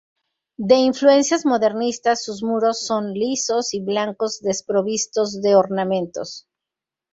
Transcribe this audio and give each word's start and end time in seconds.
De 0.57 0.77
influencias 0.77 1.45
modernistas, 1.45 2.23
sus 2.23 2.41
muros 2.41 2.83
son 2.87 3.13
lisos 3.13 3.75
y 3.75 3.81
blancos 3.83 4.41
desprovistos 4.41 5.43
de 5.43 5.55
ornamentos. 5.55 6.47